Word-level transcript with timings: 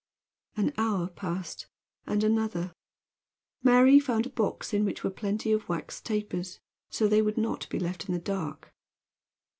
An 0.57 0.73
hour 0.79 1.09
passed 1.09 1.67
and 2.07 2.23
another. 2.23 2.73
Mary 3.61 3.99
found 3.99 4.25
a 4.25 4.31
box 4.31 4.73
in 4.73 4.83
which 4.83 5.03
were 5.03 5.11
plenty 5.11 5.51
of 5.51 5.69
wax 5.69 6.01
tapers. 6.01 6.59
So 6.89 7.07
they 7.07 7.21
would 7.21 7.37
not 7.37 7.69
be 7.69 7.77
left 7.77 8.09
in 8.09 8.13
the 8.15 8.19
dark. 8.19 8.73